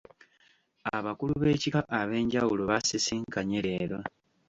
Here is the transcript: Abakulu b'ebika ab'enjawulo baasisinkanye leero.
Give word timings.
Abakulu 0.95 1.33
b'ebika 1.41 1.79
ab'enjawulo 1.99 2.63
baasisinkanye 2.69 3.57
leero. 3.65 3.99